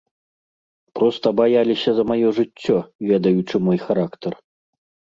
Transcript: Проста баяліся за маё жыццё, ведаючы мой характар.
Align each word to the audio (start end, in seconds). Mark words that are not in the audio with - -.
Проста 0.99 1.27
баяліся 1.41 1.89
за 2.01 2.07
маё 2.13 2.29
жыццё, 2.41 2.77
ведаючы 3.11 3.55
мой 3.71 3.77
характар. 3.89 4.33